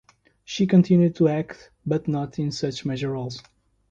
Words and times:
She 0.43 0.65
continued 0.65 1.13
to 1.17 1.27
act 1.27 1.69
but 1.85 2.07
not 2.07 2.39
in 2.39 2.51
such 2.51 2.85
major 2.85 3.11
roles. 3.11 3.43